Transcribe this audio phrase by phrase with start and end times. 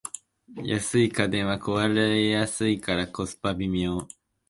[0.63, 4.07] 安い家電は壊れやすいからコスパ微妙